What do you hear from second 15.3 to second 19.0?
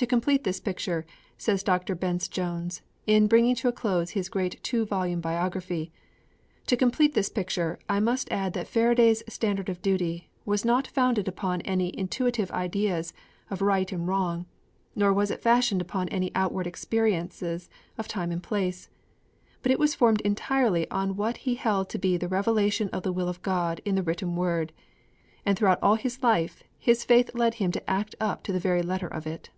it fashioned upon any outward experiences of time and place;